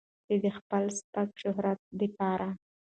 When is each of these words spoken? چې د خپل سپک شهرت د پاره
چې 0.25 0.35
د 0.43 0.45
خپل 0.57 0.83
سپک 0.97 1.29
شهرت 1.41 1.79
د 1.99 2.01
پاره 2.17 2.49